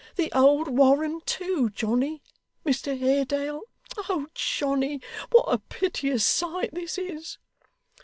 [0.15, 2.23] The old Warren too, Johnny
[2.65, 3.61] Mr Haredale
[4.09, 4.99] oh, Johnny,
[5.31, 7.37] what a piteous sight this is!